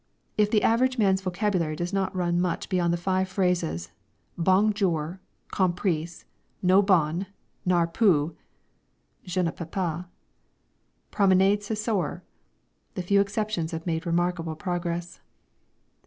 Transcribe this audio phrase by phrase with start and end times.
[0.35, 3.91] If the average man's vocabulary does not run much beyond the five phrases,
[4.35, 5.19] "Bong jour!"
[5.51, 6.25] "Compris?"
[6.63, 7.27] "No bon!"
[7.67, 8.35] "Nar poo!"
[9.27, 10.05] ("Je ne peux pas!")
[11.11, 12.23] "Promenade ce soir?"
[12.95, 15.19] the few exceptions have made remarkable progress.